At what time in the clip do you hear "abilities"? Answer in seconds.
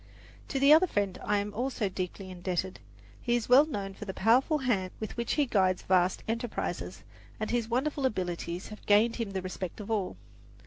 8.07-8.69